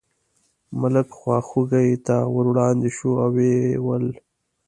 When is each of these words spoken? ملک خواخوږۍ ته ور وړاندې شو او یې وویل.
ملک 0.79 1.07
خواخوږۍ 1.19 1.89
ته 2.05 2.17
ور 2.33 2.45
وړاندې 2.51 2.89
شو 2.97 3.11
او 3.23 3.31
یې 3.45 3.55
وویل. 3.85 4.07